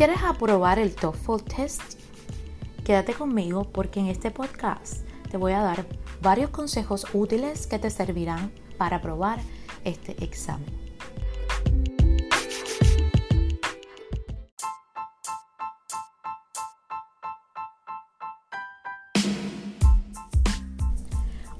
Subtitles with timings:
[0.00, 1.82] ¿Quieres aprobar el TOEFL test?
[2.86, 5.84] Quédate conmigo porque en este podcast te voy a dar
[6.22, 9.40] varios consejos útiles que te servirán para aprobar
[9.84, 10.64] este examen.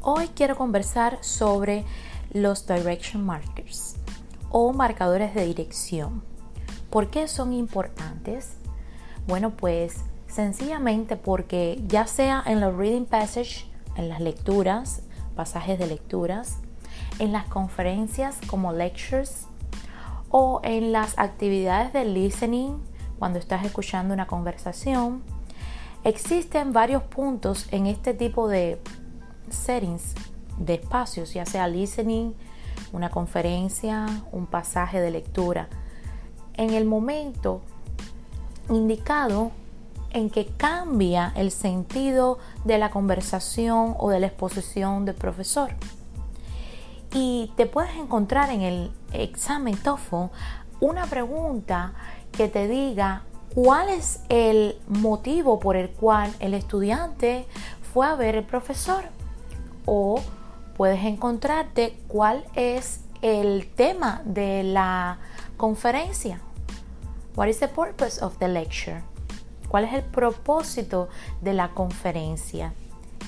[0.00, 1.84] Hoy quiero conversar sobre
[2.32, 3.96] los direction markers
[4.48, 6.22] o marcadores de dirección.
[6.90, 8.54] ¿Por qué son importantes?
[9.28, 13.66] Bueno, pues sencillamente porque ya sea en los reading passage,
[13.96, 15.02] en las lecturas,
[15.36, 16.58] pasajes de lecturas,
[17.20, 19.46] en las conferencias como lectures
[20.30, 22.78] o en las actividades de listening
[23.20, 25.22] cuando estás escuchando una conversación,
[26.02, 28.80] existen varios puntos en este tipo de
[29.48, 30.14] settings
[30.58, 32.32] de espacios, ya sea listening,
[32.92, 35.68] una conferencia, un pasaje de lectura
[36.60, 37.62] en el momento
[38.68, 39.50] indicado
[40.10, 45.70] en que cambia el sentido de la conversación o de la exposición del profesor.
[47.14, 50.26] Y te puedes encontrar en el examen TOEFL
[50.80, 51.94] una pregunta
[52.30, 53.22] que te diga
[53.54, 57.46] cuál es el motivo por el cual el estudiante
[57.94, 59.04] fue a ver el profesor.
[59.86, 60.20] O
[60.76, 65.20] puedes encontrarte cuál es el tema de la
[65.56, 66.42] conferencia.
[67.40, 69.02] What is the purpose of the lecture?
[69.70, 71.08] ¿Cuál es el propósito
[71.40, 72.74] de la conferencia?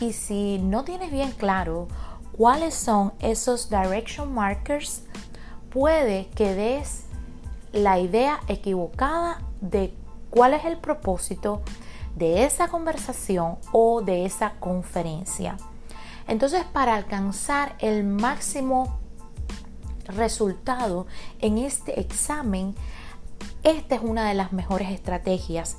[0.00, 1.88] Y si no tienes bien claro
[2.36, 5.04] cuáles son esos direction markers,
[5.70, 7.06] puede que des
[7.72, 9.94] la idea equivocada de
[10.28, 11.62] cuál es el propósito
[12.14, 15.56] de esa conversación o de esa conferencia.
[16.28, 18.98] Entonces, para alcanzar el máximo
[20.04, 21.06] resultado
[21.40, 22.74] en este examen,
[23.62, 25.76] esta es una de las mejores estrategias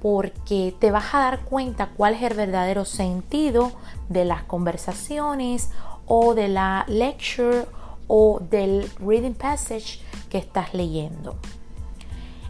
[0.00, 3.72] porque te vas a dar cuenta cuál es el verdadero sentido
[4.08, 5.70] de las conversaciones
[6.06, 7.66] o de la lecture
[8.08, 11.36] o del reading passage que estás leyendo.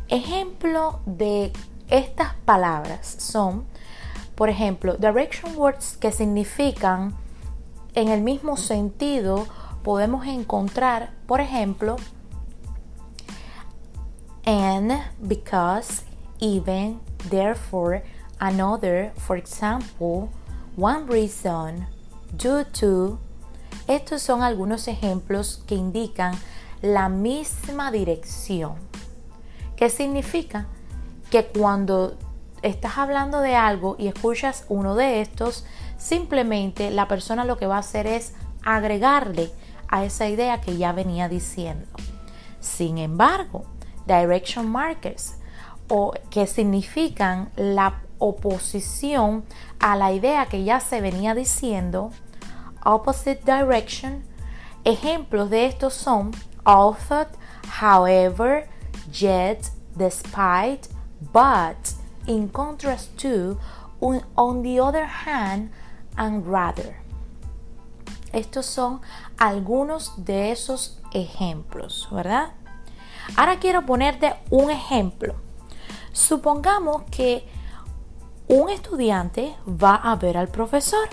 [0.08, 1.52] Ejemplo de
[1.88, 3.64] estas palabras son,
[4.34, 7.14] por ejemplo, direction words que significan
[7.94, 9.46] en el mismo sentido
[9.82, 11.96] podemos encontrar, por ejemplo,
[14.50, 16.02] and, because,
[16.40, 16.98] even,
[17.30, 18.02] therefore,
[18.40, 20.28] another, for example,
[20.74, 21.86] one reason,
[22.36, 23.20] due to.
[23.86, 26.34] Estos son algunos ejemplos que indican
[26.82, 28.74] la misma dirección.
[29.76, 30.66] ¿Qué significa?
[31.30, 32.16] Que cuando
[32.62, 35.64] estás hablando de algo y escuchas uno de estos,
[35.96, 38.32] simplemente la persona lo que va a hacer es
[38.64, 39.52] agregarle
[39.86, 41.86] a esa idea que ya venía diciendo.
[42.58, 43.64] Sin embargo,
[44.10, 45.36] direction markers
[45.88, 49.44] o que significan la oposición
[49.78, 52.10] a la idea que ya se venía diciendo,
[52.84, 54.24] opposite direction.
[54.84, 56.32] Ejemplos de estos son
[56.64, 57.28] although,
[57.80, 58.68] however,
[59.12, 60.88] yet, despite,
[61.32, 61.94] but,
[62.26, 63.58] in contrast to,
[64.00, 65.70] on the other hand,
[66.16, 66.96] and rather.
[68.32, 69.00] Estos son
[69.38, 72.52] algunos de esos ejemplos, ¿verdad?
[73.36, 75.34] Ahora quiero ponerte un ejemplo.
[76.12, 77.46] Supongamos que
[78.48, 81.08] un estudiante va a ver al profesor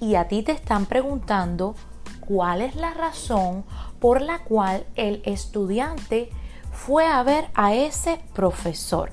[0.00, 1.74] y a ti te están preguntando
[2.20, 3.64] cuál es la razón
[4.00, 6.30] por la cual el estudiante
[6.72, 9.12] fue a ver a ese profesor.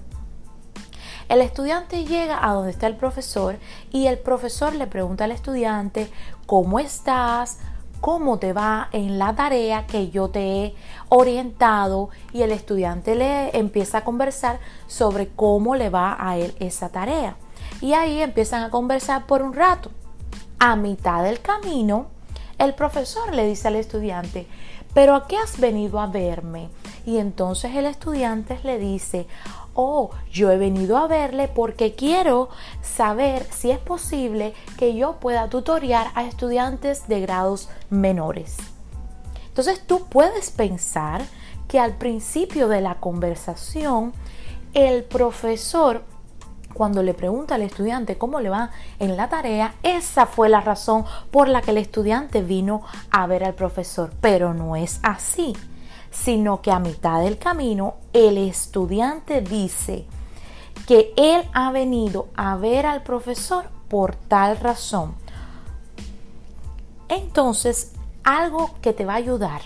[1.29, 3.57] El estudiante llega a donde está el profesor
[3.89, 6.12] y el profesor le pregunta al estudiante,
[6.45, 7.59] ¿cómo estás?
[8.01, 10.75] Cómo te va en la tarea que yo te he
[11.07, 16.89] orientado y el estudiante le empieza a conversar sobre cómo le va a él esa
[16.89, 17.38] tarea.
[17.79, 19.91] Y ahí empiezan a conversar por un rato.
[20.59, 22.07] A mitad del camino,
[22.57, 24.47] el profesor le dice al estudiante,
[24.94, 26.69] pero ¿a qué has venido a verme?
[27.06, 29.27] Y entonces el estudiante le dice,
[29.73, 32.50] oh, yo he venido a verle porque quiero
[32.81, 38.57] saber si es posible que yo pueda tutoriar a estudiantes de grados menores.
[39.47, 41.21] Entonces tú puedes pensar
[41.68, 44.13] que al principio de la conversación
[44.73, 46.03] el profesor
[46.73, 51.06] cuando le pregunta al estudiante cómo le va en la tarea, esa fue la razón
[51.29, 54.12] por la que el estudiante vino a ver al profesor.
[54.21, 55.53] Pero no es así
[56.12, 60.06] sino que a mitad del camino el estudiante dice
[60.86, 65.16] que él ha venido a ver al profesor por tal razón.
[67.08, 67.94] Entonces,
[68.24, 69.62] algo que te va a ayudar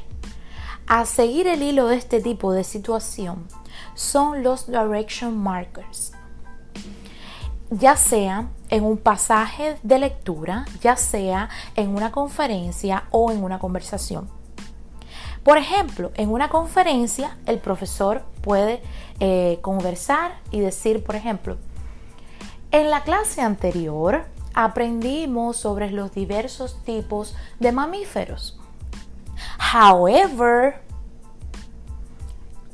[0.87, 3.47] A seguir el hilo de este tipo de situación
[3.95, 6.11] son los direction markers.
[7.71, 13.57] Ya sea en un pasaje de lectura, ya sea en una conferencia o en una
[13.57, 14.29] conversación.
[15.45, 18.81] Por ejemplo, en una conferencia el profesor puede
[19.19, 21.57] eh, conversar y decir, por ejemplo,
[22.71, 24.25] en la clase anterior
[24.55, 28.59] aprendimos sobre los diversos tipos de mamíferos.
[29.71, 30.81] However,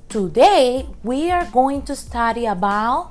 [0.07, 3.07] today we are going to study about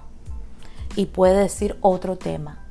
[0.97, 2.65] y puede decir otro tema.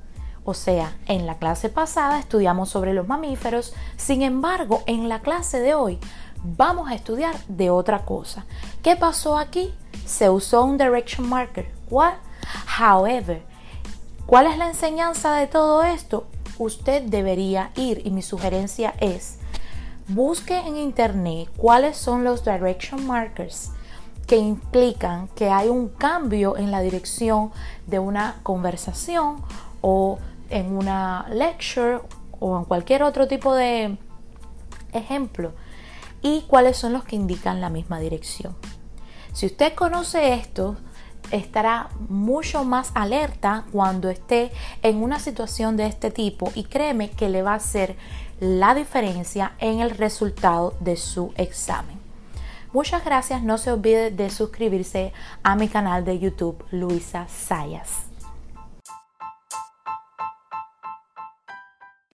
[0.44, 5.60] O sea, en la clase pasada estudiamos sobre los mamíferos, sin embargo, en la clase
[5.60, 6.00] de hoy
[6.44, 8.46] vamos a estudiar de otra cosa.
[8.82, 9.74] ¿Qué pasó aquí?
[10.06, 11.72] Se usó un direction marker.
[11.90, 12.16] What?
[12.80, 13.42] However,
[14.26, 16.28] ¿cuál es la enseñanza de todo esto?
[16.58, 19.40] Usted debería ir y mi sugerencia es
[20.10, 23.72] busque en internet cuáles son los direction markers
[24.26, 27.52] que implican que hay un cambio en la dirección
[27.86, 29.44] de una conversación
[29.82, 30.18] o
[30.50, 32.00] en una lecture
[32.40, 33.98] o en cualquier otro tipo de
[34.94, 35.54] ejemplo
[36.22, 38.56] y cuáles son los que indican la misma dirección.
[39.34, 40.78] Si usted conoce esto,
[41.32, 44.52] estará mucho más alerta cuando esté
[44.82, 47.96] en una situación de este tipo y créeme que le va a hacer
[48.40, 52.00] la diferencia en el resultado de su examen.
[52.72, 55.12] Muchas gracias, no se olvide de suscribirse
[55.44, 58.09] a mi canal de YouTube Luisa Sayas.